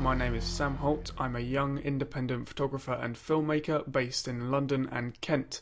My 0.00 0.14
name 0.14 0.34
is 0.36 0.44
Sam 0.44 0.76
Holt. 0.76 1.10
I'm 1.18 1.34
a 1.34 1.40
young 1.40 1.78
independent 1.78 2.48
photographer 2.48 2.92
and 2.92 3.16
filmmaker 3.16 3.90
based 3.90 4.28
in 4.28 4.50
London 4.50 4.88
and 4.92 5.20
Kent, 5.20 5.60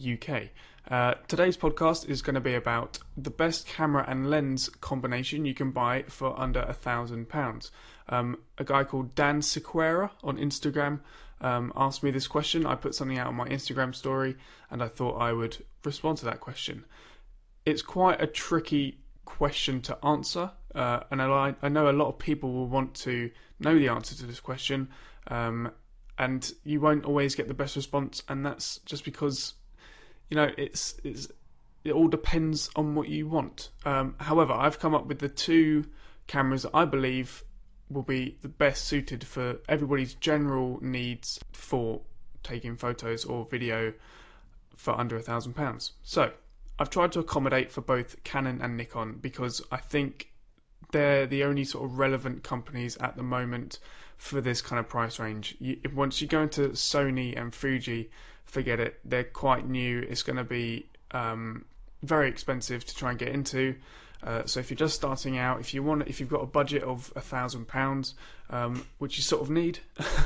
UK. 0.00 0.48
Uh, 0.90 1.14
today's 1.28 1.58
podcast 1.58 2.08
is 2.08 2.22
going 2.22 2.34
to 2.34 2.40
be 2.40 2.54
about 2.54 2.98
the 3.18 3.30
best 3.30 3.66
camera 3.66 4.04
and 4.08 4.30
lens 4.30 4.70
combination 4.80 5.44
you 5.44 5.52
can 5.52 5.72
buy 5.72 6.04
for 6.08 6.38
under 6.40 6.60
a 6.60 6.72
thousand 6.72 7.28
pounds. 7.28 7.70
Um, 8.08 8.38
a 8.56 8.64
guy 8.64 8.82
called 8.82 9.14
Dan 9.14 9.40
Sequera 9.40 10.10
on 10.24 10.38
Instagram 10.38 11.00
um, 11.42 11.70
asked 11.76 12.02
me 12.02 12.10
this 12.10 12.26
question. 12.26 12.64
I 12.64 12.76
put 12.76 12.94
something 12.94 13.18
out 13.18 13.26
on 13.26 13.34
my 13.34 13.48
Instagram 13.48 13.94
story 13.94 14.36
and 14.70 14.82
I 14.82 14.88
thought 14.88 15.18
I 15.18 15.32
would 15.32 15.58
respond 15.84 16.16
to 16.18 16.24
that 16.24 16.40
question. 16.40 16.86
It's 17.66 17.82
quite 17.82 18.22
a 18.22 18.26
tricky 18.26 19.00
question 19.26 19.82
to 19.82 20.04
answer, 20.04 20.52
uh, 20.76 21.00
and 21.10 21.22
I, 21.22 21.54
I 21.62 21.68
know 21.68 21.90
a 21.90 21.92
lot 21.92 22.08
of 22.08 22.18
people 22.18 22.52
will 22.52 22.68
want 22.68 22.94
to 22.96 23.30
know 23.58 23.78
the 23.78 23.88
answer 23.88 24.14
to 24.16 24.26
this 24.26 24.40
question, 24.40 24.88
um, 25.28 25.72
and 26.18 26.52
you 26.64 26.80
won't 26.80 27.04
always 27.06 27.34
get 27.34 27.48
the 27.48 27.54
best 27.54 27.76
response, 27.76 28.22
and 28.28 28.44
that's 28.44 28.78
just 28.80 29.04
because 29.04 29.54
you 30.28 30.36
know 30.36 30.50
it's 30.58 30.94
it's 31.02 31.28
it 31.84 31.92
all 31.92 32.08
depends 32.08 32.68
on 32.76 32.94
what 32.94 33.08
you 33.08 33.26
want. 33.26 33.70
Um, 33.84 34.16
however, 34.18 34.52
I've 34.52 34.78
come 34.78 34.94
up 34.94 35.06
with 35.06 35.20
the 35.20 35.28
two 35.28 35.86
cameras 36.26 36.62
that 36.62 36.72
I 36.74 36.84
believe 36.84 37.42
will 37.88 38.02
be 38.02 38.36
the 38.42 38.48
best 38.48 38.84
suited 38.84 39.24
for 39.24 39.58
everybody's 39.68 40.14
general 40.14 40.78
needs 40.82 41.38
for 41.52 42.02
taking 42.42 42.76
photos 42.76 43.24
or 43.24 43.46
video 43.46 43.92
for 44.76 44.98
under 44.98 45.16
a 45.16 45.22
thousand 45.22 45.54
pounds. 45.54 45.92
So 46.02 46.32
I've 46.78 46.90
tried 46.90 47.12
to 47.12 47.20
accommodate 47.20 47.72
for 47.72 47.80
both 47.80 48.22
Canon 48.24 48.60
and 48.60 48.76
Nikon 48.76 49.18
because 49.20 49.62
I 49.70 49.78
think 49.78 50.32
they're 50.92 51.26
the 51.26 51.44
only 51.44 51.64
sort 51.64 51.84
of 51.84 51.98
relevant 51.98 52.42
companies 52.42 52.96
at 52.98 53.16
the 53.16 53.22
moment 53.22 53.78
for 54.16 54.40
this 54.40 54.62
kind 54.62 54.80
of 54.80 54.88
price 54.88 55.18
range. 55.18 55.56
You, 55.58 55.78
once 55.94 56.20
you 56.20 56.26
go 56.26 56.42
into 56.42 56.70
Sony 56.70 57.38
and 57.38 57.54
Fuji, 57.54 58.10
forget 58.44 58.80
it. 58.80 58.98
They're 59.04 59.24
quite 59.24 59.68
new. 59.68 60.00
It's 60.08 60.22
going 60.22 60.36
to 60.36 60.44
be 60.44 60.86
um, 61.10 61.64
very 62.02 62.28
expensive 62.28 62.84
to 62.84 62.94
try 62.94 63.10
and 63.10 63.18
get 63.18 63.28
into. 63.28 63.76
Uh, 64.22 64.44
so 64.46 64.60
if 64.60 64.70
you're 64.70 64.76
just 64.76 64.94
starting 64.94 65.38
out, 65.38 65.60
if 65.60 65.74
you 65.74 65.82
want, 65.82 66.08
if 66.08 66.20
you've 66.20 66.28
got 66.28 66.42
a 66.42 66.46
budget 66.46 66.82
of 66.82 67.12
a 67.14 67.20
thousand 67.20 67.68
pounds, 67.68 68.14
um, 68.50 68.86
which 68.98 69.18
you 69.18 69.22
sort 69.22 69.42
of 69.42 69.50
need 69.50 69.80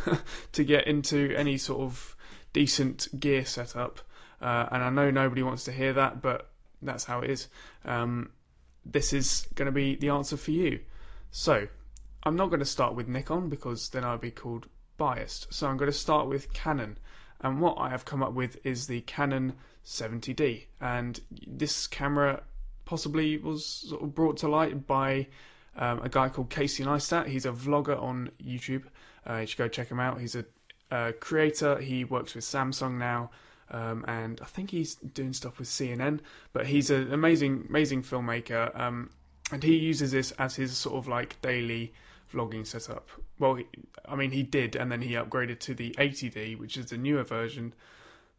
to 0.53 0.64
get 0.64 0.86
into 0.86 1.34
any 1.36 1.58
sort 1.58 1.81
of 1.81 2.16
decent 2.53 3.08
gear 3.19 3.44
setup, 3.44 4.00
uh, 4.41 4.66
and 4.70 4.83
I 4.83 4.91
know 4.91 5.11
nobody 5.11 5.42
wants 5.42 5.64
to 5.64 5.72
hear 5.72 5.92
that, 5.94 6.22
but 6.22 6.48
that's 6.81 7.05
how 7.05 7.20
it 7.20 7.31
is. 7.31 7.48
Um, 7.84 8.31
this 8.84 9.12
is 9.12 9.47
going 9.55 9.67
to 9.67 9.73
be 9.73 9.95
the 9.95 10.09
answer 10.09 10.36
for 10.36 10.50
you. 10.50 10.81
So, 11.31 11.69
I'm 12.23 12.36
not 12.36 12.48
going 12.48 12.61
to 12.61 12.67
start 12.67 12.95
with 12.95 13.09
Nikon 13.09 13.48
because 13.48 13.89
then 13.91 14.05
I'd 14.05 14.20
be 14.20 14.31
called 14.31 14.69
biased. 14.97 15.53
So, 15.53 15.69
I'm 15.69 15.77
going 15.77 15.91
to 15.91 15.97
start 15.97 16.28
with 16.28 16.53
Canon. 16.53 16.98
And 17.41 17.61
what 17.61 17.78
I 17.78 17.89
have 17.89 18.05
come 18.05 18.22
up 18.22 18.33
with 18.33 18.59
is 18.64 18.87
the 18.87 19.00
Canon 19.03 19.55
70D. 19.84 20.64
And 20.81 21.20
this 21.47 21.87
camera 21.87 22.42
possibly 22.84 23.37
was 23.39 23.64
sort 23.64 24.03
of 24.03 24.14
brought 24.14 24.37
to 24.39 24.48
light 24.48 24.87
by 24.87 25.28
um, 25.77 26.00
a 26.03 26.09
guy 26.09 26.28
called 26.28 26.50
Casey 26.50 26.84
Neistat. 26.84 27.27
He's 27.27 27.47
a 27.47 27.53
vlogger 27.53 28.00
on 28.00 28.31
YouTube. 28.42 28.84
Uh, 29.28 29.37
you 29.37 29.47
should 29.47 29.59
go 29.59 29.69
check 29.69 29.89
him 29.89 30.00
out. 30.00 30.20
He's 30.20 30.34
a, 30.34 30.44
a 30.91 31.12
creator. 31.12 31.78
He 31.78 32.05
works 32.05 32.34
with 32.34 32.44
Samsung 32.44 32.98
now. 32.98 33.31
Um, 33.70 34.04
and 34.08 34.40
I 34.42 34.46
think 34.46 34.70
he's 34.70 34.96
doing 34.96 35.32
stuff 35.32 35.58
with 35.58 35.68
CNN. 35.68 36.20
But 36.52 36.66
he's 36.66 36.90
an 36.90 37.12
amazing, 37.12 37.66
amazing 37.68 38.02
filmmaker, 38.02 38.78
um, 38.78 39.10
and 39.52 39.62
he 39.62 39.76
uses 39.76 40.12
this 40.12 40.32
as 40.32 40.56
his 40.56 40.76
sort 40.76 40.96
of 40.96 41.08
like 41.08 41.40
daily 41.42 41.92
vlogging 42.32 42.66
setup. 42.66 43.09
Well, 43.38 43.59
I 44.06 44.16
mean, 44.16 44.30
he 44.30 44.42
did, 44.42 44.76
and 44.76 44.91
then 44.91 45.03
he 45.03 45.14
upgraded 45.14 45.59
to 45.60 45.75
the 45.75 45.91
80D, 45.98 46.59
which 46.59 46.76
is 46.76 46.86
the 46.86 46.97
newer 46.97 47.25
version, 47.25 47.75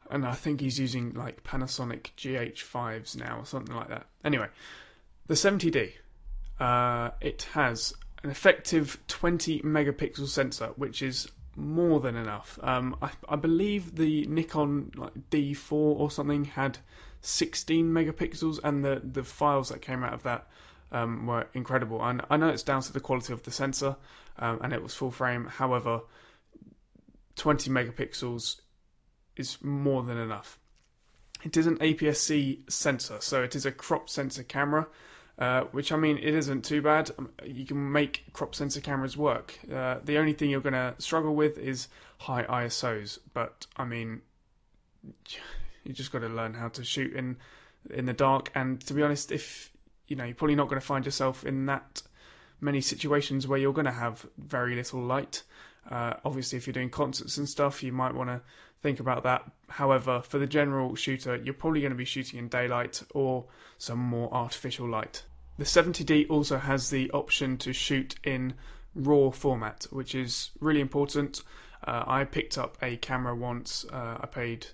and 0.09 0.25
I 0.25 0.33
think 0.33 0.61
he's 0.61 0.79
using 0.79 1.13
like 1.13 1.43
Panasonic 1.43 2.11
GH5s 2.17 3.17
now 3.17 3.39
or 3.39 3.45
something 3.45 3.75
like 3.75 3.89
that. 3.89 4.07
Anyway, 4.23 4.47
the 5.27 5.33
70D, 5.33 5.93
uh, 6.59 7.11
it 7.21 7.47
has 7.53 7.93
an 8.23 8.29
effective 8.29 8.99
20 9.07 9.61
megapixel 9.61 10.27
sensor, 10.27 10.67
which 10.75 11.01
is 11.01 11.29
more 11.55 11.99
than 11.99 12.15
enough. 12.15 12.57
Um, 12.61 12.95
I, 13.01 13.11
I, 13.27 13.35
believe 13.35 13.95
the 13.95 14.25
Nikon 14.27 14.91
like 14.95 15.29
D4 15.29 15.71
or 15.71 16.09
something 16.09 16.45
had 16.45 16.77
16 17.21 17.91
megapixels, 17.91 18.59
and 18.63 18.83
the 18.83 19.01
the 19.03 19.23
files 19.23 19.69
that 19.69 19.81
came 19.81 20.03
out 20.03 20.13
of 20.13 20.23
that 20.23 20.47
um, 20.91 21.27
were 21.27 21.47
incredible. 21.53 22.03
And 22.03 22.21
I 22.29 22.37
know 22.37 22.49
it's 22.49 22.63
down 22.63 22.81
to 22.83 22.93
the 22.93 22.99
quality 22.99 23.33
of 23.33 23.43
the 23.43 23.51
sensor, 23.51 23.95
um, 24.39 24.59
and 24.63 24.73
it 24.73 24.81
was 24.81 24.93
full 24.93 25.11
frame. 25.11 25.45
However, 25.45 26.01
20 27.35 27.69
megapixels 27.69 28.61
is 29.35 29.57
more 29.61 30.03
than 30.03 30.17
enough. 30.17 30.57
It 31.43 31.57
is 31.57 31.65
an 31.65 31.77
APS-C 31.77 32.65
sensor, 32.69 33.17
so 33.19 33.43
it 33.43 33.55
is 33.55 33.65
a 33.65 33.71
crop 33.71 34.09
sensor 34.09 34.43
camera. 34.43 34.87
Uh, 35.41 35.63
which 35.71 35.91
I 35.91 35.95
mean, 35.95 36.19
it 36.19 36.35
isn't 36.35 36.63
too 36.63 36.83
bad. 36.83 37.09
Um, 37.17 37.31
you 37.43 37.65
can 37.65 37.91
make 37.91 38.25
crop 38.31 38.53
sensor 38.53 38.79
cameras 38.79 39.17
work. 39.17 39.57
Uh, 39.73 39.97
the 40.05 40.19
only 40.19 40.33
thing 40.33 40.51
you're 40.51 40.61
going 40.61 40.73
to 40.73 40.93
struggle 40.99 41.33
with 41.33 41.57
is 41.57 41.87
high 42.19 42.43
ISOs. 42.43 43.17
But 43.33 43.65
I 43.75 43.85
mean, 43.85 44.21
you 45.83 45.93
just 45.93 46.11
got 46.11 46.19
to 46.19 46.29
learn 46.29 46.53
how 46.53 46.67
to 46.67 46.83
shoot 46.83 47.15
in 47.15 47.37
in 47.89 48.05
the 48.05 48.13
dark. 48.13 48.51
And 48.53 48.79
to 48.85 48.93
be 48.93 49.01
honest, 49.01 49.31
if 49.31 49.71
you 50.07 50.15
know, 50.15 50.25
you're 50.25 50.35
probably 50.35 50.53
not 50.53 50.67
going 50.67 50.79
to 50.79 50.85
find 50.85 51.05
yourself 51.05 51.43
in 51.43 51.65
that 51.65 52.03
many 52.59 52.79
situations 52.79 53.47
where 53.47 53.57
you're 53.57 53.73
going 53.73 53.85
to 53.85 53.91
have 53.91 54.27
very 54.37 54.75
little 54.75 55.01
light. 55.01 55.41
Uh, 55.89 56.13
obviously, 56.23 56.57
if 56.57 56.67
you're 56.67 56.73
doing 56.73 56.91
concerts 56.91 57.39
and 57.39 57.49
stuff, 57.49 57.81
you 57.81 57.91
might 57.91 58.13
want 58.13 58.29
to 58.29 58.41
think 58.83 58.99
about 58.99 59.23
that. 59.23 59.43
However, 59.69 60.21
for 60.21 60.37
the 60.37 60.45
general 60.45 60.93
shooter, 60.93 61.35
you're 61.37 61.55
probably 61.55 61.81
going 61.81 61.93
to 61.93 61.97
be 61.97 62.05
shooting 62.05 62.37
in 62.37 62.47
daylight 62.47 63.01
or 63.15 63.45
some 63.79 63.97
more 63.97 64.31
artificial 64.31 64.87
light. 64.87 65.23
The 65.57 65.65
70D 65.65 66.29
also 66.29 66.57
has 66.57 66.89
the 66.89 67.11
option 67.11 67.57
to 67.57 67.73
shoot 67.73 68.15
in 68.23 68.53
RAW 68.95 69.31
format, 69.31 69.85
which 69.91 70.15
is 70.15 70.51
really 70.59 70.81
important. 70.81 71.43
Uh, 71.83 72.03
I 72.07 72.23
picked 72.23 72.57
up 72.57 72.77
a 72.81 72.97
camera 72.97 73.35
once. 73.35 73.85
Uh, 73.91 74.17
I 74.21 74.27
paid, 74.27 74.67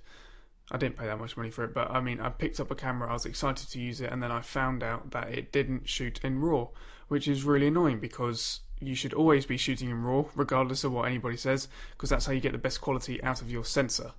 I 0.72 0.78
didn't 0.78 0.98
pay 0.98 1.06
that 1.06 1.20
much 1.20 1.38
money 1.38 1.50
for 1.50 1.64
it, 1.64 1.74
but 1.74 1.90
I 1.92 2.00
mean, 2.00 2.20
I 2.20 2.30
picked 2.30 2.60
up 2.60 2.72
a 2.72 2.76
camera. 2.76 3.10
I 3.10 3.14
was 3.14 3.26
excited 3.26 3.70
to 3.70 3.80
use 3.80 4.02
it, 4.02 4.12
and 4.12 4.22
then 4.22 4.32
I 4.32 4.42
found 4.42 4.84
out 4.84 5.12
that 5.12 5.30
it 5.30 5.52
didn't 5.52 5.88
shoot 5.88 6.20
in 6.24 6.40
RAW, 6.40 6.70
which 7.08 7.28
is 7.28 7.44
really 7.44 7.68
annoying 7.68 8.00
because 8.00 8.62
you 8.80 8.96
should 8.96 9.14
always 9.14 9.46
be 9.46 9.58
shooting 9.58 9.90
in 9.90 10.04
RAW, 10.04 10.26
regardless 10.36 10.84
of 10.84 10.92
what 10.92 11.08
anybody 11.08 11.38
says, 11.38 11.68
because 11.92 12.10
that's 12.10 12.26
how 12.26 12.34
you 12.34 12.42
get 12.42 12.52
the 12.52 12.58
best 12.58 12.82
quality 12.82 13.22
out 13.24 13.42
of 13.42 13.52
your 13.52 13.66
sensor. 13.66 14.12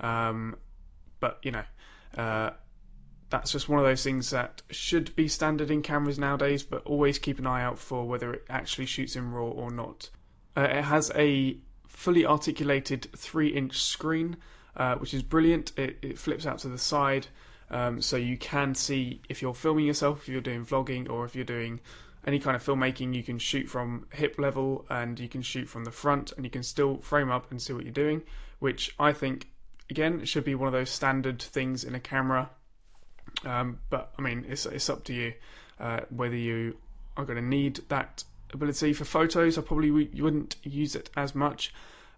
Um, 0.00 0.56
but 1.20 1.38
you 1.42 1.50
know, 1.52 1.64
uh, 2.16 2.50
that's 3.30 3.52
just 3.52 3.68
one 3.68 3.78
of 3.78 3.84
those 3.84 4.04
things 4.04 4.30
that 4.30 4.62
should 4.70 5.14
be 5.16 5.28
standard 5.28 5.70
in 5.70 5.82
cameras 5.82 6.18
nowadays, 6.18 6.62
but 6.62 6.84
always 6.84 7.18
keep 7.18 7.38
an 7.38 7.46
eye 7.46 7.62
out 7.62 7.78
for 7.78 8.06
whether 8.06 8.32
it 8.34 8.44
actually 8.48 8.86
shoots 8.86 9.16
in 9.16 9.32
RAW 9.32 9.48
or 9.48 9.70
not. 9.70 10.10
Uh, 10.56 10.62
it 10.62 10.84
has 10.84 11.10
a 11.14 11.58
fully 11.86 12.26
articulated 12.26 13.08
3 13.16 13.48
inch 13.48 13.82
screen, 13.82 14.36
uh, 14.76 14.96
which 14.96 15.14
is 15.14 15.22
brilliant. 15.22 15.72
It, 15.78 15.98
it, 16.02 16.18
flips 16.18 16.46
out 16.46 16.58
to 16.60 16.68
the 16.68 16.78
side, 16.78 17.26
um, 17.70 18.00
so 18.00 18.16
you 18.16 18.36
can 18.36 18.74
see 18.74 19.20
if 19.28 19.42
you're 19.42 19.54
filming 19.54 19.86
yourself, 19.86 20.22
if 20.22 20.28
you're 20.28 20.40
doing 20.40 20.64
vlogging, 20.64 21.10
or 21.10 21.24
if 21.24 21.34
you're 21.34 21.44
doing 21.44 21.80
any 22.26 22.38
kind 22.38 22.56
of 22.56 22.64
filmmaking, 22.64 23.14
you 23.14 23.22
can 23.22 23.38
shoot 23.38 23.68
from 23.68 24.06
hip 24.12 24.38
level 24.38 24.86
and 24.90 25.18
you 25.18 25.28
can 25.28 25.42
shoot 25.42 25.68
from 25.68 25.84
the 25.84 25.90
front, 25.90 26.32
and 26.32 26.44
you 26.44 26.50
can 26.50 26.62
still 26.62 26.98
frame 26.98 27.30
up 27.30 27.50
and 27.50 27.60
see 27.60 27.72
what 27.72 27.84
you're 27.84 27.92
doing, 27.92 28.22
which 28.58 28.94
I 28.98 29.12
think, 29.12 29.48
again, 29.90 30.24
should 30.24 30.44
be 30.44 30.54
one 30.54 30.66
of 30.66 30.72
those 30.72 30.90
standard 30.90 31.40
things 31.40 31.84
in 31.84 31.94
a 31.94 32.00
camera 32.00 32.50
um, 33.46 33.78
but 33.90 34.12
I 34.18 34.22
mean, 34.22 34.44
it's 34.48 34.66
it's 34.66 34.88
up 34.88 35.04
to 35.04 35.14
you 35.14 35.34
uh, 35.78 36.00
whether 36.10 36.36
you 36.36 36.76
are 37.16 37.24
going 37.24 37.36
to 37.36 37.44
need 37.44 37.80
that 37.88 38.24
ability 38.52 38.92
for 38.92 39.04
photos. 39.04 39.58
I 39.58 39.62
probably 39.62 39.88
w- 39.88 40.08
you 40.12 40.24
wouldn't 40.24 40.56
use 40.62 40.94
it 40.94 41.10
as 41.16 41.34
much 41.34 41.72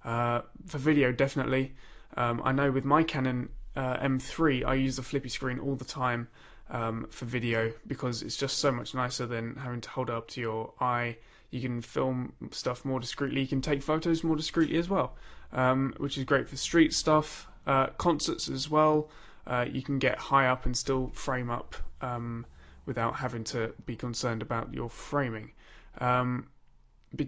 uh, 0.05 0.43
for 0.67 0.79
video. 0.79 1.13
Definitely, 1.13 1.75
um, 2.17 2.41
I 2.45 2.53
know 2.53 2.71
with 2.71 2.85
my 2.85 3.03
Canon 3.03 3.51
uh, 3.75 3.97
M3, 3.99 4.65
I 4.65 4.75
use 4.75 4.97
the 4.97 5.03
flippy 5.03 5.29
screen 5.29 5.59
all 5.59 5.77
the 5.77 5.85
time 5.85 6.29
um, 6.71 7.07
for 7.11 7.25
video 7.25 7.73
because 7.87 8.23
it's 8.23 8.37
just 8.37 8.59
so 8.59 8.73
much 8.73 8.95
nicer 8.95 9.27
than 9.27 9.57
having 9.57 9.81
to 9.83 9.91
hold 9.91 10.11
it 10.11 10.15
up 10.15 10.29
to 10.29 10.41
your 10.41 10.73
eye. 10.81 11.17
You 11.51 11.61
can 11.61 11.81
film 11.81 12.33
stuff 12.51 12.85
more 12.85 13.01
discreetly. 13.01 13.41
You 13.41 13.47
can 13.47 13.61
take 13.61 13.83
photos 13.83 14.25
more 14.25 14.37
discreetly 14.37 14.79
as 14.79 14.89
well, 14.89 15.15
um, 15.53 15.95
which 15.99 16.19
is 16.19 16.25
great 16.25 16.49
for 16.49 16.57
street 16.57 16.93
stuff, 16.93 17.49
uh, 17.67 17.89
concerts 17.99 18.49
as 18.49 18.69
well 18.69 19.09
uh, 19.47 19.67
you 19.71 19.83
can 19.83 19.99
get 19.99 20.19
high 20.19 20.47
up 20.47 20.67
and 20.67 20.77
still 20.77 21.09
frame 21.09 21.51
up 21.51 21.77
um, 22.01 22.47
without 22.85 23.17
having 23.17 23.45
to 23.45 23.73
be 23.85 23.97
concerned 23.97 24.43
about 24.43 24.73
your 24.73 24.89
framing, 24.91 25.53
um, 26.01 26.49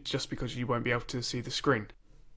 just 0.04 0.30
because 0.30 0.56
you 0.56 0.66
won't 0.66 0.84
be 0.84 0.90
able 0.90 1.00
to 1.02 1.22
see 1.22 1.40
the 1.40 1.50
screen. 1.50 1.86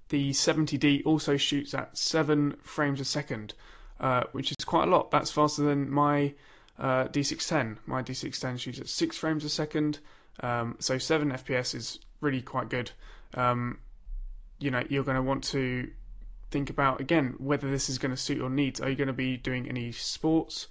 The 0.10 0.32
70D 0.32 1.04
also 1.06 1.38
shoots 1.38 1.74
at 1.74 1.98
7 1.98 2.58
frames 2.62 3.00
a 3.00 3.06
second, 3.06 3.54
uh, 4.00 4.24
which 4.32 4.52
is 4.52 4.66
quite 4.66 4.88
a 4.88 4.92
lot. 4.92 5.12
That's 5.12 5.32
faster 5.32 5.64
than 5.64 5.90
my 5.90 6.34
uh, 6.78 7.06
D610. 7.06 7.78
My 7.86 8.04
D610 8.04 8.60
shoots 8.60 8.80
at 8.80 8.90
6 8.90 9.18
frames 9.18 9.44
a 9.46 9.50
second, 9.50 10.00
um, 10.42 10.76
so 10.80 10.98
7 10.98 11.32
FPS 11.32 11.74
is 11.76 12.00
really 12.20 12.42
quite 12.42 12.70
good. 12.70 12.92
um, 13.36 13.78
you 14.62 14.70
know, 14.70 14.84
you're 14.90 15.04
going 15.04 15.16
to 15.16 15.24
want 15.24 15.44
to 15.44 15.90
think 16.52 16.70
about 16.70 17.02
again 17.02 17.36
whether 17.38 17.70
this 17.70 17.90
is 17.90 17.98
going 17.98 18.12
to 18.12 18.18
suit 18.18 18.38
your 18.38 18.50
needs. 18.50 18.80
Are 18.80 18.90
you 18.90 18.96
going 18.96 19.08
to 19.08 19.14
be 19.14 19.38
doing 19.38 19.68
any 19.68 19.92
sports, 19.92 20.68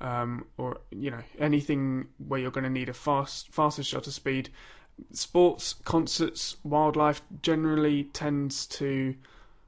um, 0.00 0.46
or 0.56 0.78
you 0.90 1.10
know, 1.10 1.22
anything 1.38 2.06
where 2.26 2.40
you're 2.40 2.50
going 2.50 2.64
to 2.64 2.70
need 2.70 2.88
a 2.88 2.94
fast, 2.94 3.52
faster 3.52 3.82
shutter 3.82 4.10
speed? 4.10 4.50
Sports, 5.12 5.74
concerts, 5.84 6.56
wildlife 6.62 7.20
generally 7.42 8.04
tends 8.04 8.64
to 8.66 9.16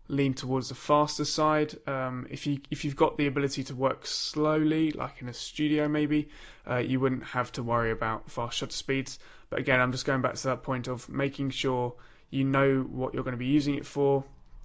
lean 0.09 0.35
towards 0.35 0.69
the 0.69 0.75
faster 0.75 1.25
side. 1.25 1.77
Um, 1.89 2.27
if 2.31 2.47
you 2.47 2.61
if 2.71 2.85
you've 2.85 2.97
got 2.97 3.19
the 3.19 3.27
ability 3.27 3.65
to 3.65 3.75
work 3.75 4.07
slowly, 4.07 4.93
like 4.93 5.21
in 5.21 5.29
a 5.29 5.35
studio, 5.35 5.89
maybe 5.89 6.29
uh, 6.69 6.77
you 6.77 7.01
wouldn't 7.01 7.25
have 7.25 7.51
to 7.53 7.63
worry 7.63 7.91
about 7.91 8.31
fast 8.31 8.59
shutter 8.59 8.73
speeds. 8.73 9.19
But 9.51 9.59
again, 9.59 9.81
I'm 9.81 9.93
just 9.93 10.05
going 10.05 10.23
back 10.23 10.35
to 10.35 10.49
that 10.49 10.63
point 10.63 10.89
of 10.89 11.09
making 11.09 11.51
sure 11.51 11.95
you 12.31 12.45
know 12.45 12.81
what 12.83 13.15
you're 13.15 13.23
going 13.23 13.33
to 13.33 13.39
be 13.39 13.47
using 13.47 13.77
it 13.77 13.87
for, 13.87 14.25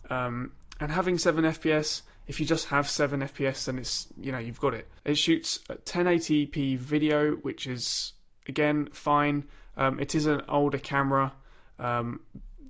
um, 0.10 0.52
and 0.82 0.92
having 0.92 1.18
seven 1.18 1.46
FPS. 1.46 2.02
If 2.28 2.40
you 2.40 2.46
just 2.46 2.68
have 2.68 2.90
seven 2.90 3.22
FPS, 3.22 3.66
then 3.66 3.78
it's 3.78 4.08
you 4.20 4.32
know 4.32 4.40
you've 4.40 4.60
got 4.60 4.74
it. 4.74 4.90
It 5.06 5.16
shoots 5.16 5.60
1080p 5.70 6.78
video, 6.78 7.34
which 7.36 7.68
is 7.68 8.14
again 8.48 8.90
fine. 8.92 9.46
Um, 9.78 10.00
it 10.00 10.16
is 10.16 10.26
an 10.26 10.42
older 10.50 10.80
camera. 10.80 11.34
Um, 11.80 12.22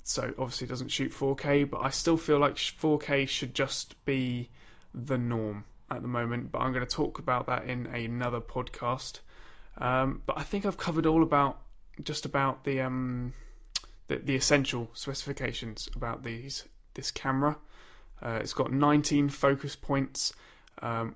so 0.03 0.33
obviously 0.37 0.65
it 0.65 0.69
doesn't 0.69 0.89
shoot 0.89 1.11
4K, 1.11 1.69
but 1.69 1.79
I 1.79 1.89
still 1.89 2.17
feel 2.17 2.39
like 2.39 2.55
4K 2.55 3.27
should 3.27 3.53
just 3.53 4.03
be 4.05 4.49
the 4.93 5.17
norm 5.17 5.65
at 5.89 6.01
the 6.01 6.07
moment. 6.07 6.51
But 6.51 6.59
I'm 6.59 6.73
going 6.73 6.85
to 6.85 6.95
talk 6.95 7.19
about 7.19 7.45
that 7.47 7.65
in 7.65 7.85
another 7.87 8.41
podcast. 8.41 9.19
Um, 9.77 10.21
but 10.25 10.37
I 10.37 10.43
think 10.43 10.65
I've 10.65 10.77
covered 10.77 11.05
all 11.05 11.23
about 11.23 11.61
just 12.03 12.25
about 12.25 12.65
the 12.65 12.81
um, 12.81 13.33
the, 14.07 14.17
the 14.17 14.35
essential 14.35 14.89
specifications 14.93 15.87
about 15.95 16.23
these 16.23 16.65
this 16.93 17.09
camera. 17.09 17.57
Uh, 18.21 18.39
it's 18.41 18.53
got 18.53 18.71
19 18.71 19.29
focus 19.29 19.75
points, 19.75 20.33
um, 20.81 21.15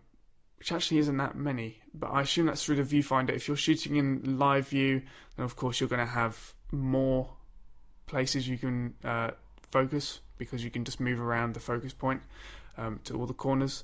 which 0.57 0.71
actually 0.71 0.97
isn't 0.97 1.17
that 1.17 1.35
many, 1.35 1.79
but 1.93 2.07
I 2.07 2.21
assume 2.21 2.47
that's 2.47 2.65
through 2.65 2.83
the 2.83 2.83
viewfinder. 2.83 3.29
If 3.29 3.47
you're 3.47 3.57
shooting 3.57 3.95
in 3.97 4.39
live 4.39 4.69
view, 4.69 5.01
then 5.35 5.45
of 5.45 5.55
course 5.55 5.79
you're 5.79 5.89
going 5.89 6.05
to 6.05 6.11
have 6.11 6.53
more 6.71 7.29
places 8.07 8.47
you 8.47 8.57
can 8.57 8.93
uh, 9.03 9.31
focus 9.71 10.19
because 10.37 10.63
you 10.63 10.71
can 10.71 10.83
just 10.83 10.99
move 10.99 11.19
around 11.21 11.53
the 11.53 11.59
focus 11.59 11.93
point 11.93 12.21
um, 12.77 12.99
to 13.03 13.17
all 13.17 13.25
the 13.25 13.33
corners. 13.33 13.83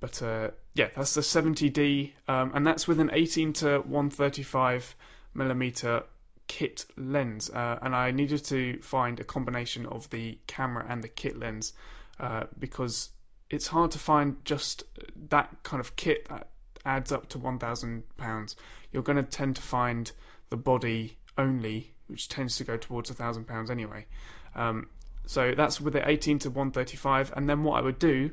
But 0.00 0.22
uh, 0.22 0.50
yeah, 0.74 0.88
that's 0.96 1.14
the 1.14 1.20
70D, 1.20 2.12
um, 2.26 2.50
and 2.54 2.66
that's 2.66 2.88
with 2.88 2.98
an 2.98 3.10
18 3.12 3.52
to 3.54 3.78
135 3.80 4.96
millimeter 5.34 6.02
kit 6.48 6.86
lens. 6.96 7.50
Uh, 7.50 7.78
and 7.82 7.94
I 7.94 8.10
needed 8.10 8.44
to 8.46 8.80
find 8.82 9.20
a 9.20 9.24
combination 9.24 9.86
of 9.86 10.10
the 10.10 10.38
camera 10.46 10.84
and 10.88 11.04
the 11.04 11.08
kit 11.08 11.38
lens 11.38 11.72
uh, 12.20 12.44
because 12.58 13.10
it's 13.50 13.66
hard 13.68 13.90
to 13.92 13.98
find 13.98 14.42
just 14.44 14.84
that 15.28 15.54
kind 15.62 15.80
of 15.80 15.96
kit 15.96 16.28
that 16.28 16.48
adds 16.84 17.12
up 17.12 17.28
to 17.28 17.38
1,000 17.38 18.02
pounds. 18.16 18.56
You're 18.90 19.02
going 19.02 19.16
to 19.16 19.22
tend 19.22 19.56
to 19.56 19.62
find 19.62 20.10
the 20.50 20.56
body 20.56 21.18
only 21.38 21.92
which 22.12 22.28
tends 22.28 22.56
to 22.58 22.64
go 22.64 22.76
towards 22.76 23.10
a 23.10 23.14
thousand 23.14 23.46
pounds 23.46 23.70
anyway. 23.70 24.06
Um, 24.54 24.88
so 25.26 25.54
that's 25.56 25.80
with 25.80 25.94
the 25.94 26.08
18 26.08 26.40
to 26.40 26.50
135, 26.50 27.32
and 27.34 27.48
then 27.48 27.64
what 27.64 27.78
I 27.78 27.82
would 27.82 27.98
do 27.98 28.32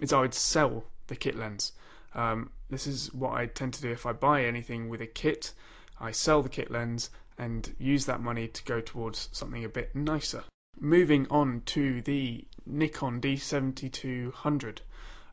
is 0.00 0.12
I 0.12 0.20
would 0.20 0.34
sell 0.34 0.84
the 1.08 1.16
kit 1.16 1.36
lens. 1.36 1.72
Um, 2.14 2.50
this 2.70 2.86
is 2.86 3.12
what 3.12 3.32
I 3.32 3.46
tend 3.46 3.74
to 3.74 3.82
do 3.82 3.90
if 3.90 4.06
I 4.06 4.12
buy 4.12 4.44
anything 4.44 4.88
with 4.88 5.00
a 5.00 5.06
kit. 5.06 5.52
I 6.00 6.12
sell 6.12 6.42
the 6.42 6.48
kit 6.48 6.70
lens 6.70 7.10
and 7.38 7.74
use 7.78 8.06
that 8.06 8.20
money 8.20 8.46
to 8.46 8.64
go 8.64 8.80
towards 8.80 9.28
something 9.32 9.64
a 9.64 9.68
bit 9.68 9.94
nicer. 9.94 10.44
Moving 10.78 11.26
on 11.28 11.62
to 11.66 12.02
the 12.02 12.44
Nikon 12.68 13.20
D7200. 13.20 14.78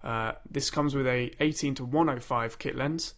Uh, 0.03 0.33
this 0.49 0.69
comes 0.69 0.95
with 0.95 1.07
a 1.07 1.31
18 1.39 1.75
to 1.75 1.85
105 1.85 2.59
kit 2.59 2.75
lens. 2.75 3.13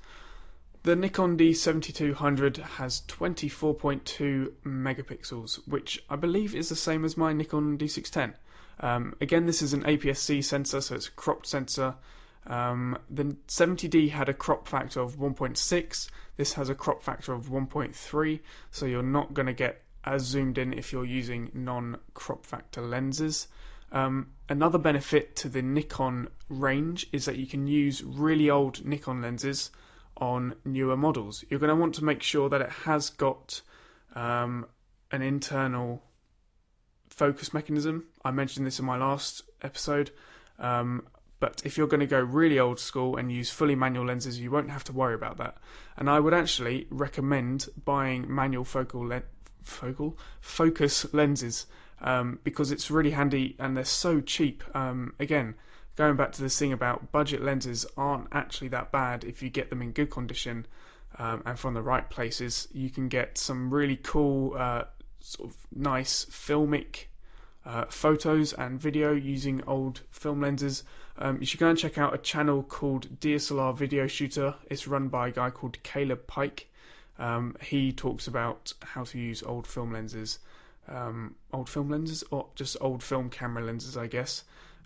The 0.84 0.96
Nikon 0.96 1.38
D7200 1.38 2.58
has 2.58 3.02
24.2 3.08 4.54
megapixels, 4.66 5.68
which 5.68 6.02
I 6.10 6.16
believe 6.16 6.56
is 6.56 6.70
the 6.70 6.76
same 6.76 7.04
as 7.04 7.18
my 7.18 7.34
Nikon 7.34 7.78
D610. 7.78 8.36
Um, 8.80 9.16
again, 9.20 9.46
this 9.46 9.62
is 9.62 9.74
an 9.74 9.84
APS-C 9.84 10.42
sensor, 10.42 10.82
so 10.82 10.96
it's 10.96 11.08
a 11.08 11.12
cropped 11.12 11.48
sensor. 11.48 11.96
Um, 12.46 12.98
the 13.10 13.36
70D 13.48 14.12
had 14.12 14.30
a 14.30 14.34
crop 14.34 14.68
factor 14.68 15.02
of 15.02 15.18
1.6. 15.18 16.10
This 16.38 16.54
has 16.54 16.70
a 16.70 16.76
crop 16.76 17.04
factor 17.04 17.34
of 17.34 17.48
1.3, 17.50 18.40
so 18.72 18.86
you're 18.86 19.04
not 19.04 19.34
going 19.34 19.48
to 19.48 19.54
get 19.54 19.82
as 20.06 20.24
zoomed 20.24 20.58
in 20.58 20.72
if 20.72 20.94
you're 20.94 21.04
using 21.04 21.52
non-crop 21.54 22.46
factor 22.46 22.82
lenses. 22.82 23.48
Um, 23.92 24.32
another 24.50 24.78
benefit 24.78 25.36
to 25.38 25.50
the 25.50 25.62
Nikon 25.62 26.30
range 26.50 27.08
is 27.12 27.26
that 27.26 27.38
you 27.38 27.48
can 27.48 27.68
use 27.68 28.04
really 28.04 28.50
old 28.50 28.86
Nikon 28.86 29.22
lenses 29.22 29.72
on 30.18 30.56
newer 30.66 30.98
models. 30.98 31.44
You're 31.50 31.60
going 31.60 31.70
to 31.70 31.76
want 31.76 31.96
to 31.96 32.04
make 32.04 32.24
sure 32.24 32.50
that 32.50 32.62
it 32.62 32.70
has 32.70 33.10
got 33.10 33.62
um, 34.16 34.66
an 35.12 35.22
internal 35.22 36.04
focus 37.10 37.54
mechanism. 37.54 38.06
I 38.24 38.32
mentioned 38.32 38.66
this 38.66 38.80
in 38.80 38.86
my 38.86 38.98
last 38.98 39.44
episode. 39.62 40.12
Um, 40.60 41.08
but 41.40 41.62
if 41.64 41.78
you're 41.78 41.88
going 41.88 42.00
to 42.00 42.08
go 42.08 42.20
really 42.20 42.58
old 42.58 42.80
school 42.80 43.16
and 43.16 43.32
use 43.32 43.50
fully 43.52 43.76
manual 43.76 44.06
lenses, 44.06 44.40
you 44.40 44.50
won't 44.50 44.72
have 44.72 44.84
to 44.86 44.94
worry 44.94 45.14
about 45.14 45.38
that. 45.38 45.58
And 45.96 46.10
I 46.10 46.20
would 46.20 46.34
actually 46.34 46.88
recommend 46.90 47.70
buying 47.86 48.34
manual 48.34 48.64
focal 48.64 49.02
le- 49.02 49.24
focal 49.64 50.18
focus 50.40 51.12
lenses 51.14 51.68
um, 52.02 52.40
because 52.44 52.72
it's 52.72 52.92
really 52.92 53.12
handy 53.12 53.56
and 53.60 53.76
they're 53.76 53.86
so 53.86 54.22
cheap. 54.22 54.64
Um, 54.76 55.14
again, 55.20 55.56
going 55.96 56.16
back 56.16 56.32
to 56.34 56.42
this 56.42 56.58
thing 56.58 56.74
about 56.74 57.12
budget 57.12 57.42
lenses 57.42 57.86
aren't 57.98 58.28
actually 58.32 58.68
that 58.70 58.92
bad 58.92 59.24
if 59.24 59.42
you 59.42 59.50
get 59.50 59.70
them 59.70 59.82
in 59.82 59.92
good 59.92 60.10
condition 60.10 60.66
um, 61.18 61.42
and 61.46 61.58
from 61.58 61.74
the 61.74 61.82
right 61.82 62.10
places. 62.10 62.68
You 62.72 62.90
can 62.90 63.08
get 63.08 63.38
some 63.38 63.74
really 63.74 63.98
cool, 63.98 64.56
uh, 64.58 64.84
sort 65.20 65.50
of 65.50 65.58
nice 65.76 66.26
filmic 66.26 67.06
uh, 67.66 67.86
photos 67.90 68.54
and 68.54 68.80
video 68.80 69.12
using 69.12 69.62
old 69.68 70.02
film 70.10 70.42
lenses. 70.42 70.84
Um, 71.18 71.38
you 71.40 71.46
should 71.46 71.60
go 71.60 71.68
and 71.68 71.78
check 71.78 71.98
out 71.98 72.14
a 72.14 72.18
channel 72.18 72.64
called 72.64 73.20
DSLR 73.20 73.76
Video 73.76 74.08
Shooter. 74.08 74.56
It's 74.70 74.88
run 74.88 75.10
by 75.10 75.30
a 75.30 75.32
guy 75.32 75.50
called 75.50 75.82
Caleb 75.84 76.28
Pike. 76.28 76.70
Um, 77.20 77.58
he 77.62 77.92
talks 77.92 78.28
about 78.28 78.74
how 78.82 79.04
to 79.06 79.18
use 79.18 79.42
old 79.44 79.66
film 79.68 79.92
lenses, 79.92 80.40
um, 80.88 81.36
old 81.52 81.70
film 81.70 81.90
lenses, 81.90 82.24
or 82.32 82.48
just 82.56 82.78
old 82.82 83.04
film 83.04 83.30
camera 83.30 83.64
lenses, 83.64 83.98
I 83.98 84.08
guess 84.08 84.44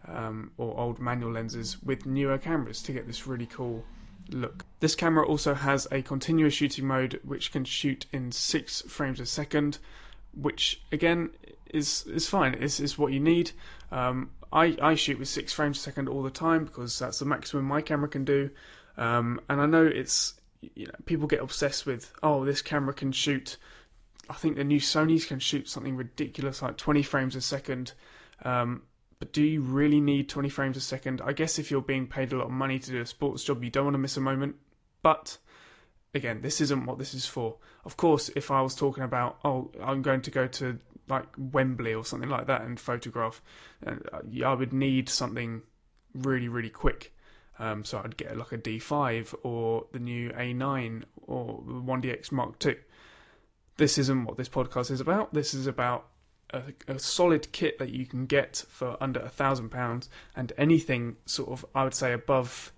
um, 0.07 0.51
or 0.57 0.77
old 0.79 0.99
manual 0.99 1.31
lenses 1.31 1.81
with 1.83 2.05
newer 2.05 2.37
cameras 2.37 2.81
to 2.83 2.91
get 2.91 3.07
this 3.07 3.27
really 3.27 3.45
cool 3.45 3.83
look. 4.29 4.65
This 4.79 4.95
camera 4.95 5.25
also 5.25 5.53
has 5.53 5.87
a 5.91 6.01
continuous 6.01 6.53
shooting 6.53 6.87
mode 6.87 7.19
which 7.23 7.51
can 7.51 7.65
shoot 7.65 8.05
in 8.11 8.31
six 8.31 8.81
frames 8.81 9.19
a 9.19 9.25
second, 9.25 9.77
which 10.33 10.81
again 10.91 11.31
is 11.69 12.05
is 12.07 12.27
fine. 12.27 12.53
Is 12.55 12.79
is 12.79 12.97
what 12.97 13.13
you 13.13 13.19
need. 13.19 13.51
Um, 13.91 14.31
I 14.51 14.77
I 14.81 14.95
shoot 14.95 15.19
with 15.19 15.27
six 15.27 15.53
frames 15.53 15.77
a 15.77 15.81
second 15.81 16.09
all 16.09 16.23
the 16.23 16.31
time 16.31 16.65
because 16.65 16.97
that's 16.97 17.19
the 17.19 17.25
maximum 17.25 17.65
my 17.65 17.81
camera 17.81 18.09
can 18.09 18.25
do. 18.25 18.49
Um, 18.97 19.39
and 19.49 19.61
I 19.61 19.65
know 19.65 19.85
it's 19.85 20.33
you 20.75 20.87
know 20.87 20.93
people 21.05 21.27
get 21.27 21.41
obsessed 21.41 21.85
with 21.85 22.11
oh 22.23 22.45
this 22.45 22.61
camera 22.61 22.93
can 22.93 23.11
shoot. 23.11 23.57
I 24.31 24.33
think 24.33 24.55
the 24.55 24.63
new 24.63 24.79
Sony's 24.79 25.25
can 25.25 25.39
shoot 25.39 25.67
something 25.67 25.97
ridiculous 25.97 26.61
like 26.61 26.77
20 26.77 27.03
frames 27.03 27.35
a 27.35 27.41
second. 27.41 27.91
Um, 28.45 28.83
but 29.19 29.33
do 29.33 29.43
you 29.43 29.61
really 29.61 29.99
need 29.99 30.29
20 30.29 30.47
frames 30.47 30.77
a 30.77 30.81
second? 30.81 31.21
I 31.21 31.33
guess 31.33 31.59
if 31.59 31.69
you're 31.69 31.81
being 31.81 32.07
paid 32.07 32.31
a 32.31 32.37
lot 32.37 32.45
of 32.45 32.51
money 32.51 32.79
to 32.79 32.91
do 32.91 33.01
a 33.01 33.05
sports 33.05 33.43
job, 33.43 33.61
you 33.61 33.69
don't 33.69 33.83
want 33.83 33.95
to 33.95 33.99
miss 33.99 34.15
a 34.15 34.21
moment. 34.21 34.55
But 35.03 35.37
again, 36.13 36.41
this 36.41 36.61
isn't 36.61 36.85
what 36.85 36.97
this 36.97 37.13
is 37.13 37.25
for. 37.25 37.57
Of 37.83 37.97
course, 37.97 38.29
if 38.33 38.51
I 38.51 38.61
was 38.61 38.73
talking 38.73 39.03
about, 39.03 39.37
oh, 39.43 39.69
I'm 39.83 40.01
going 40.01 40.21
to 40.21 40.31
go 40.31 40.47
to 40.47 40.79
like 41.09 41.27
Wembley 41.37 41.93
or 41.93 42.05
something 42.05 42.29
like 42.29 42.47
that 42.47 42.61
and 42.61 42.79
photograph, 42.79 43.41
uh, 43.85 43.95
I 44.45 44.53
would 44.53 44.71
need 44.71 45.09
something 45.09 45.61
really, 46.15 46.47
really 46.47 46.69
quick. 46.69 47.13
Um, 47.59 47.83
so 47.83 48.01
I'd 48.01 48.15
get 48.15 48.37
like 48.37 48.53
a 48.53 48.57
D5 48.57 49.35
or 49.43 49.87
the 49.91 49.99
new 49.99 50.29
A9 50.29 51.03
or 51.27 51.61
the 51.67 51.73
1DX 51.73 52.31
Mark 52.31 52.65
II. 52.65 52.77
This 53.81 53.97
isn't 53.97 54.25
what 54.25 54.37
this 54.37 54.47
podcast 54.47 54.91
is 54.91 55.01
about. 55.01 55.33
This 55.33 55.55
is 55.55 55.65
about 55.65 56.05
a, 56.51 56.61
a, 56.87 56.99
solid 56.99 57.51
kit 57.51 57.79
that 57.79 57.89
you 57.89 58.05
can 58.05 58.27
get 58.27 58.63
for 58.69 58.95
under 59.01 59.19
a 59.19 59.27
thousand 59.27 59.69
pounds, 59.69 60.07
and 60.35 60.53
anything 60.55 61.15
sort 61.25 61.49
of 61.49 61.65
I 61.73 61.85
would 61.85 61.95
say 61.95 62.13
above 62.13 62.71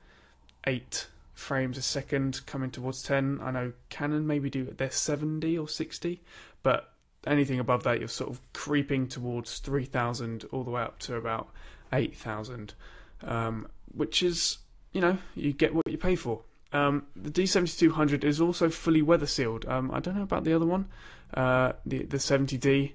eight 0.66 1.08
frames 1.34 1.78
a 1.78 1.82
second, 1.82 2.46
coming 2.46 2.72
towards 2.72 3.04
ten. 3.04 3.42
I 3.44 3.52
know 3.52 3.74
Canon 3.90 4.26
maybe 4.26 4.50
do 4.50 4.64
their 4.64 4.92
seventy 4.92 5.58
or 5.58 5.68
sixty, 5.68 6.22
but 6.64 6.94
anything 7.28 7.60
above 7.60 7.84
that, 7.84 8.00
you're 8.00 8.08
sort 8.08 8.30
of 8.30 8.40
creeping 8.54 9.10
towards 9.10 9.60
three 9.60 9.84
thousand, 9.84 10.46
all 10.54 10.64
the 10.64 10.72
way 10.72 10.84
up 10.84 11.00
to 11.00 11.18
about 11.18 11.50
eight 11.92 12.16
thousand, 12.16 12.76
um, 13.24 13.68
which 13.94 14.24
is 14.24 14.60
you 14.94 15.02
know 15.02 15.18
you 15.36 15.52
get 15.52 15.76
what 15.76 15.84
you 15.92 15.98
pay 15.98 16.16
for. 16.16 16.44
Um, 16.74 17.06
the 17.16 17.30
D7200 17.30 18.24
is 18.24 18.42
also 18.42 18.70
fully 18.70 19.02
weather 19.02 19.28
sealed. 19.28 19.66
Um, 19.68 19.92
I 19.92 20.00
don't 20.00 20.16
know 20.16 20.24
about 20.24 20.44
the 20.44 20.54
other 20.54 20.66
one, 20.66 20.88
uh, 21.34 21.74
the 21.86 22.06
the 22.06 22.18
70D. 22.18 22.94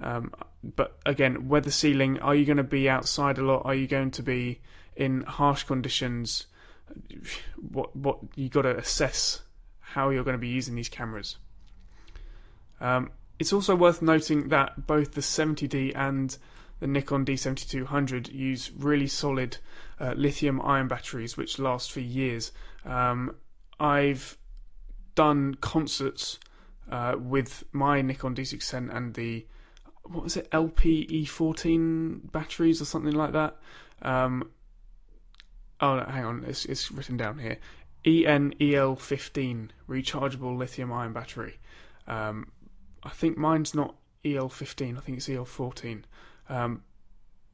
Um, 0.00 0.32
but 0.62 0.98
again, 1.04 1.48
weather 1.48 1.70
sealing. 1.70 2.18
Are 2.20 2.34
you 2.34 2.44
going 2.44 2.56
to 2.56 2.62
be 2.62 2.88
outside 2.88 3.38
a 3.38 3.42
lot? 3.42 3.62
Are 3.64 3.74
you 3.74 3.86
going 3.86 4.10
to 4.12 4.22
be 4.22 4.60
in 4.96 5.22
harsh 5.22 5.64
conditions? 5.64 6.46
What 7.56 7.94
what 7.94 8.18
you 8.34 8.48
got 8.48 8.62
to 8.62 8.76
assess 8.76 9.42
how 9.80 10.10
you're 10.10 10.24
going 10.24 10.34
to 10.34 10.38
be 10.38 10.48
using 10.48 10.74
these 10.74 10.88
cameras. 10.88 11.36
Um, 12.80 13.10
it's 13.38 13.52
also 13.52 13.74
worth 13.74 14.02
noting 14.02 14.48
that 14.48 14.86
both 14.86 15.14
the 15.14 15.20
70D 15.20 15.92
and 15.94 16.36
the 16.80 16.86
Nikon 16.86 17.24
D7200 17.24 18.32
use 18.32 18.70
really 18.76 19.06
solid 19.06 19.58
uh, 20.00 20.14
lithium 20.16 20.60
ion 20.62 20.88
batteries 20.88 21.36
which 21.36 21.58
last 21.58 21.92
for 21.92 22.00
years. 22.00 22.52
Um, 22.84 23.34
I've 23.80 24.36
done 25.14 25.54
concerts 25.56 26.38
uh, 26.90 27.16
with 27.18 27.64
my 27.72 28.00
Nikon 28.00 28.34
D610 28.34 28.94
and 28.94 29.14
the 29.14 29.46
what 30.04 30.24
was 30.24 30.36
it 30.36 30.50
LPE14 30.52 32.32
batteries 32.32 32.80
or 32.80 32.86
something 32.86 33.12
like 33.12 33.32
that. 33.32 33.56
Um, 34.00 34.50
oh, 35.80 36.02
hang 36.04 36.24
on, 36.24 36.44
it's, 36.46 36.64
it's 36.64 36.90
written 36.90 37.16
down 37.16 37.38
here. 37.38 37.58
ENEL15 38.04 39.68
rechargeable 39.88 40.56
lithium 40.56 40.92
ion 40.92 41.12
battery. 41.12 41.58
Um, 42.06 42.50
I 43.02 43.10
think 43.10 43.36
mine's 43.36 43.74
not 43.74 43.96
EL15. 44.24 44.96
I 44.96 45.00
think 45.00 45.18
it's 45.18 45.28
EL14. 45.28 46.04
Um, 46.48 46.82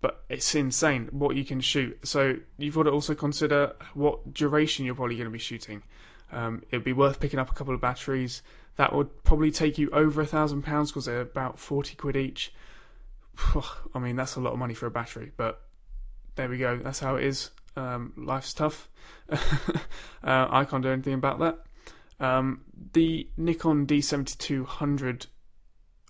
but 0.01 0.23
it's 0.29 0.55
insane 0.55 1.09
what 1.13 1.35
you 1.35 1.45
can 1.45 1.61
shoot. 1.61 1.99
So 2.07 2.37
you've 2.59 2.75
got 2.75 2.83
to 2.83 2.91
also 2.91 3.15
consider 3.15 3.75
what 3.95 4.35
duration 4.35 4.85
you're 4.85 4.95
probably 4.95 5.17
going 5.17 5.29
to 5.29 5.33
be 5.33 5.39
shooting. 5.39 5.83
Um, 6.31 6.63
it'd 6.71 6.85
be 6.85 6.93
worth 6.93 7.21
picking 7.21 7.39
up 7.39 7.51
a 7.51 7.55
couple 7.55 7.75
of 7.75 7.81
batteries. 7.81 8.43
That 8.77 8.95
would 8.95 9.25
probably 9.25 9.51
take 9.51 9.79
you 9.79 9.89
over 9.91 10.21
a 10.21 10.27
thousand 10.27 10.63
pounds 10.63 10.91
because 10.91 11.07
they're 11.07 11.21
about 11.21 11.59
forty 11.59 11.95
quid 11.95 12.17
each. 12.17 12.53
I 13.95 13.99
mean, 13.99 14.17
that's 14.17 14.37
a 14.37 14.41
lot 14.41 14.53
of 14.53 14.59
money 14.59 14.75
for 14.75 14.87
a 14.87 14.91
battery, 14.91 15.33
but 15.37 15.63
there 16.35 16.49
we 16.49 16.59
go. 16.59 16.77
That's 16.77 17.01
how 17.01 17.17
it 17.17 17.25
is. 17.25 17.51
Um, 17.77 18.13
life's 18.17 18.53
tough. 18.53 18.89
uh, 19.31 19.37
I 20.23 20.65
can't 20.65 20.83
do 20.83 20.91
anything 20.91 21.15
about 21.15 21.39
that. 21.39 21.59
Um, 22.21 22.61
the 22.93 23.29
Nikon 23.37 23.87
D7200 23.87 25.27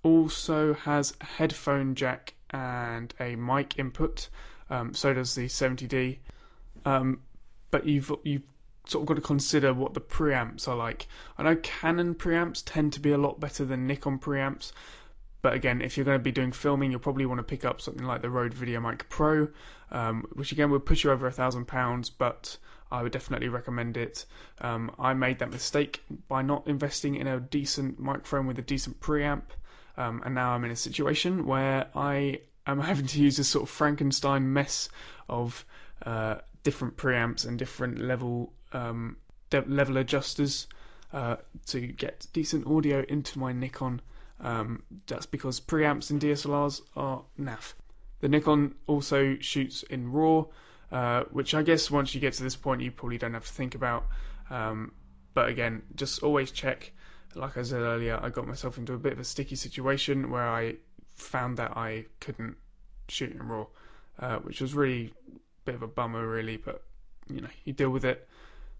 also 0.02 0.74
has 0.74 1.14
a 1.20 1.24
headphone 1.24 1.94
jack 1.94 2.33
and 2.54 3.12
a 3.18 3.34
mic 3.34 3.78
input. 3.78 4.28
Um, 4.70 4.94
so 4.94 5.12
does 5.12 5.34
the 5.34 5.46
70D. 5.46 6.18
Um, 6.84 7.20
but 7.70 7.86
you've 7.86 8.12
you've 8.22 8.42
sort 8.86 9.02
of 9.02 9.06
got 9.08 9.14
to 9.14 9.20
consider 9.20 9.74
what 9.74 9.94
the 9.94 10.00
preamps 10.00 10.68
are 10.68 10.76
like. 10.76 11.08
I 11.36 11.42
know 11.42 11.56
Canon 11.56 12.14
preamps 12.14 12.62
tend 12.64 12.92
to 12.92 13.00
be 13.00 13.10
a 13.10 13.18
lot 13.18 13.40
better 13.40 13.64
than 13.64 13.86
Nikon 13.86 14.18
preamps, 14.18 14.72
but 15.42 15.54
again, 15.54 15.80
if 15.82 15.96
you're 15.96 16.04
going 16.04 16.18
to 16.18 16.22
be 16.22 16.32
doing 16.32 16.52
filming, 16.52 16.90
you'll 16.90 17.00
probably 17.00 17.26
want 17.26 17.38
to 17.38 17.44
pick 17.44 17.64
up 17.64 17.80
something 17.80 18.04
like 18.04 18.22
the 18.22 18.30
Rode 18.30 18.54
VideoMic 18.54 19.08
Pro, 19.08 19.48
um, 19.90 20.24
which 20.34 20.52
again 20.52 20.70
will 20.70 20.80
push 20.80 21.02
you 21.02 21.10
over 21.10 21.26
a 21.26 21.32
thousand 21.32 21.66
pounds, 21.66 22.10
but 22.10 22.58
I 22.92 23.02
would 23.02 23.12
definitely 23.12 23.48
recommend 23.48 23.96
it. 23.96 24.26
Um, 24.60 24.94
I 24.98 25.14
made 25.14 25.38
that 25.40 25.50
mistake 25.50 26.04
by 26.28 26.42
not 26.42 26.66
investing 26.66 27.16
in 27.16 27.26
a 27.26 27.40
decent 27.40 27.98
microphone 27.98 28.46
with 28.46 28.58
a 28.58 28.62
decent 28.62 29.00
preamp. 29.00 29.42
Um, 29.96 30.22
and 30.24 30.34
now 30.34 30.52
I'm 30.52 30.64
in 30.64 30.70
a 30.70 30.76
situation 30.76 31.46
where 31.46 31.86
I 31.94 32.40
am 32.66 32.80
having 32.90 33.06
to 33.06 33.20
use 33.20 33.36
this 33.36 33.48
sort 33.48 33.64
of 33.64 33.70
Frankenstein 33.70 34.52
mess 34.52 34.88
of 35.28 35.64
uh, 36.04 36.36
different 36.62 36.96
preamps 36.96 37.46
and 37.46 37.58
different 37.58 37.98
level 38.00 38.52
um, 38.72 39.16
de- 39.50 39.62
level 39.62 39.96
adjusters 39.96 40.66
uh, 41.12 41.36
to 41.66 41.80
get 41.80 42.26
decent 42.32 42.66
audio 42.66 43.04
into 43.08 43.38
my 43.38 43.52
Nikon. 43.52 44.00
Um, 44.40 44.82
that's 45.06 45.26
because 45.26 45.60
preamps 45.60 46.10
in 46.10 46.18
DSLRs 46.18 46.82
are 46.96 47.22
naff. 47.40 47.74
The 48.20 48.28
Nikon 48.28 48.74
also 48.86 49.36
shoots 49.40 49.84
in 49.84 50.10
RAW, 50.10 50.46
uh, 50.90 51.24
which 51.30 51.54
I 51.54 51.62
guess 51.62 51.90
once 51.90 52.14
you 52.14 52.20
get 52.20 52.32
to 52.34 52.42
this 52.42 52.56
point 52.56 52.80
you 52.80 52.90
probably 52.90 53.18
don't 53.18 53.34
have 53.34 53.46
to 53.46 53.52
think 53.52 53.74
about. 53.74 54.06
Um, 54.50 54.92
but 55.34 55.48
again, 55.48 55.82
just 55.94 56.22
always 56.22 56.50
check 56.50 56.92
like 57.36 57.56
I 57.56 57.62
said 57.62 57.80
earlier, 57.80 58.18
I 58.20 58.30
got 58.30 58.46
myself 58.46 58.78
into 58.78 58.94
a 58.94 58.98
bit 58.98 59.12
of 59.12 59.18
a 59.18 59.24
sticky 59.24 59.56
situation 59.56 60.30
where 60.30 60.46
I 60.46 60.76
found 61.14 61.56
that 61.58 61.76
I 61.76 62.06
couldn't 62.20 62.56
shoot 63.08 63.32
in 63.32 63.42
RAW, 63.46 63.66
uh, 64.18 64.36
which 64.38 64.60
was 64.60 64.74
really 64.74 65.12
a 65.28 65.38
bit 65.64 65.74
of 65.74 65.82
a 65.82 65.86
bummer, 65.86 66.26
really. 66.26 66.56
But 66.56 66.82
you 67.28 67.40
know, 67.40 67.48
you 67.64 67.72
deal 67.72 67.90
with 67.90 68.04
it. 68.04 68.28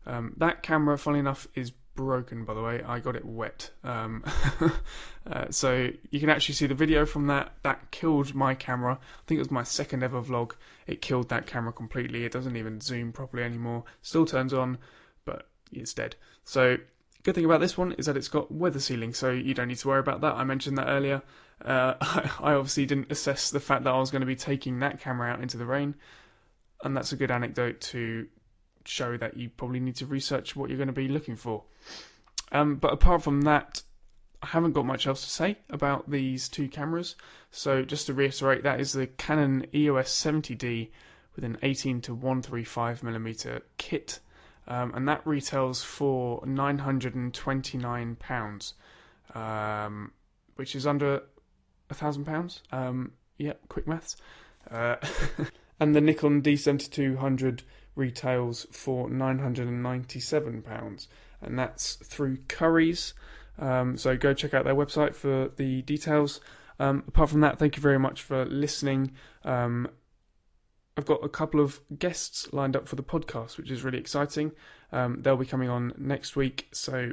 Um, 0.06 0.34
that 0.36 0.62
camera, 0.62 0.98
funny 0.98 1.18
enough, 1.18 1.48
is 1.54 1.70
broken. 1.70 2.44
By 2.44 2.54
the 2.54 2.62
way, 2.62 2.82
I 2.82 2.98
got 2.98 3.16
it 3.16 3.24
wet, 3.24 3.70
um, 3.82 4.24
uh, 5.30 5.46
so 5.50 5.90
you 6.10 6.20
can 6.20 6.28
actually 6.28 6.54
see 6.54 6.66
the 6.66 6.74
video 6.74 7.06
from 7.06 7.26
that. 7.28 7.54
That 7.62 7.90
killed 7.90 8.34
my 8.34 8.54
camera. 8.54 8.94
I 8.94 9.22
think 9.26 9.38
it 9.38 9.42
was 9.42 9.50
my 9.50 9.62
second 9.62 10.02
ever 10.02 10.20
vlog. 10.22 10.52
It 10.86 11.00
killed 11.00 11.28
that 11.30 11.46
camera 11.46 11.72
completely. 11.72 12.24
It 12.24 12.32
doesn't 12.32 12.56
even 12.56 12.80
zoom 12.80 13.12
properly 13.12 13.42
anymore. 13.42 13.84
Still 14.02 14.26
turns 14.26 14.52
on, 14.52 14.78
but 15.24 15.48
it's 15.72 15.94
dead. 15.94 16.16
So 16.44 16.78
Good 17.24 17.34
thing 17.34 17.46
about 17.46 17.60
this 17.60 17.78
one 17.78 17.92
is 17.92 18.04
that 18.04 18.18
it's 18.18 18.28
got 18.28 18.52
weather 18.52 18.78
sealing, 18.78 19.14
so 19.14 19.30
you 19.30 19.54
don't 19.54 19.68
need 19.68 19.78
to 19.78 19.88
worry 19.88 19.98
about 19.98 20.20
that. 20.20 20.34
I 20.34 20.44
mentioned 20.44 20.76
that 20.76 20.88
earlier. 20.88 21.22
Uh, 21.64 21.94
I 22.00 22.52
obviously 22.52 22.84
didn't 22.84 23.10
assess 23.10 23.50
the 23.50 23.60
fact 23.60 23.84
that 23.84 23.94
I 23.94 23.98
was 23.98 24.10
going 24.10 24.20
to 24.20 24.26
be 24.26 24.36
taking 24.36 24.80
that 24.80 25.00
camera 25.00 25.32
out 25.32 25.40
into 25.40 25.56
the 25.56 25.64
rain, 25.64 25.94
and 26.84 26.94
that's 26.94 27.12
a 27.12 27.16
good 27.16 27.30
anecdote 27.30 27.80
to 27.80 28.26
show 28.84 29.16
that 29.16 29.38
you 29.38 29.48
probably 29.48 29.80
need 29.80 29.96
to 29.96 30.06
research 30.06 30.54
what 30.54 30.68
you're 30.68 30.76
going 30.76 30.88
to 30.88 30.92
be 30.92 31.08
looking 31.08 31.34
for. 31.34 31.64
Um, 32.52 32.76
but 32.76 32.92
apart 32.92 33.22
from 33.22 33.40
that, 33.42 33.82
I 34.42 34.48
haven't 34.48 34.72
got 34.72 34.84
much 34.84 35.06
else 35.06 35.24
to 35.24 35.30
say 35.30 35.56
about 35.70 36.10
these 36.10 36.50
two 36.50 36.68
cameras. 36.68 37.16
So 37.50 37.82
just 37.82 38.04
to 38.06 38.12
reiterate, 38.12 38.64
that 38.64 38.80
is 38.80 38.92
the 38.92 39.06
Canon 39.06 39.64
EOS 39.74 40.12
70D 40.12 40.90
with 41.34 41.44
an 41.46 41.56
18 41.62 42.02
to 42.02 42.14
135 42.14 43.02
millimeter 43.02 43.62
kit 43.78 44.20
um, 44.66 44.94
and 44.94 45.08
that 45.08 45.26
retails 45.26 45.82
for 45.82 46.42
nine 46.46 46.78
hundred 46.78 47.14
and 47.14 47.32
twenty 47.32 47.78
nine 47.78 48.16
pounds, 48.16 48.74
um, 49.34 50.12
which 50.56 50.74
is 50.74 50.86
under 50.86 51.22
a 51.90 51.94
thousand 51.94 52.24
pounds. 52.24 52.62
Um, 52.72 53.12
yeah, 53.38 53.54
quick 53.68 53.86
maths. 53.86 54.16
Uh, 54.70 54.96
and 55.80 55.94
the 55.94 56.00
Nikon 56.00 56.40
D 56.40 56.56
seventy 56.56 56.88
two 56.88 57.16
hundred 57.16 57.62
retails 57.94 58.66
for 58.70 59.10
nine 59.10 59.38
hundred 59.38 59.68
and 59.68 59.82
ninety 59.82 60.20
seven 60.20 60.62
pounds, 60.62 61.08
and 61.42 61.58
that's 61.58 61.96
through 61.96 62.38
Currys. 62.48 63.12
Um, 63.58 63.96
so 63.96 64.16
go 64.16 64.34
check 64.34 64.54
out 64.54 64.64
their 64.64 64.74
website 64.74 65.14
for 65.14 65.50
the 65.56 65.82
details. 65.82 66.40
Um, 66.78 67.04
apart 67.06 67.30
from 67.30 67.40
that, 67.40 67.58
thank 67.58 67.76
you 67.76 67.82
very 67.82 67.98
much 67.98 68.22
for 68.22 68.44
listening. 68.46 69.12
Um, 69.44 69.88
I've 70.96 71.06
got 71.06 71.24
a 71.24 71.28
couple 71.28 71.60
of 71.60 71.80
guests 71.98 72.52
lined 72.52 72.76
up 72.76 72.86
for 72.86 72.96
the 72.96 73.02
podcast, 73.02 73.56
which 73.56 73.70
is 73.70 73.82
really 73.82 73.98
exciting. 73.98 74.52
Um, 74.92 75.22
they'll 75.22 75.36
be 75.36 75.46
coming 75.46 75.68
on 75.68 75.92
next 75.98 76.36
week, 76.36 76.68
so 76.72 77.12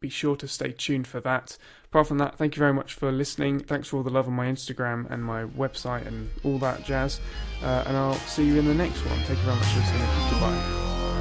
be 0.00 0.10
sure 0.10 0.36
to 0.36 0.46
stay 0.46 0.72
tuned 0.72 1.06
for 1.06 1.20
that. 1.20 1.56
Apart 1.86 2.08
from 2.08 2.18
that, 2.18 2.36
thank 2.36 2.56
you 2.56 2.60
very 2.60 2.74
much 2.74 2.92
for 2.92 3.10
listening. 3.10 3.60
Thanks 3.60 3.88
for 3.88 3.98
all 3.98 4.02
the 4.02 4.10
love 4.10 4.26
on 4.26 4.34
my 4.34 4.46
Instagram 4.46 5.10
and 5.10 5.24
my 5.24 5.44
website 5.44 6.06
and 6.06 6.28
all 6.42 6.58
that 6.58 6.84
jazz. 6.84 7.20
Uh, 7.62 7.84
and 7.86 7.96
I'll 7.96 8.14
see 8.14 8.44
you 8.44 8.58
in 8.58 8.66
the 8.66 8.74
next 8.74 9.00
one. 9.06 9.18
Thank 9.20 9.38
you 9.38 9.44
very 9.44 9.56
much 9.56 9.66
for 9.66 9.80
listening. 9.80 10.08
Goodbye. 10.30 11.11